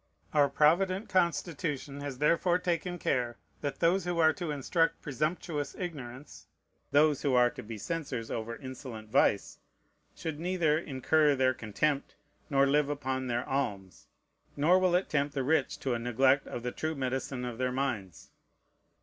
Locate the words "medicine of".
16.95-17.59